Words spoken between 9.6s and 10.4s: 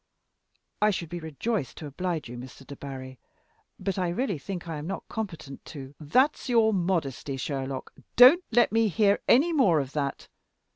of that.